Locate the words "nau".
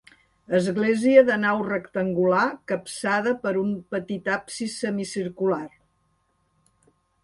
1.41-1.61